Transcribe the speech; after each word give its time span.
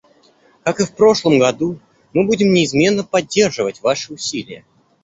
Как 0.63 0.79
и 0.79 0.85
в 0.85 0.95
прошлом 0.95 1.37
году, 1.37 1.79
мы 2.11 2.25
будем 2.25 2.51
неизменно 2.51 3.03
поддерживать 3.03 3.83
ваши 3.83 4.11
усилия. 4.11 4.65